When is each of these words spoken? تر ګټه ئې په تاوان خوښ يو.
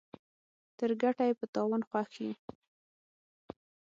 تر 0.77 0.89
ګټه 1.01 1.23
ئې 1.27 1.33
په 1.39 1.45
تاوان 1.53 1.81
خوښ 1.89 2.11
يو. 2.23 2.33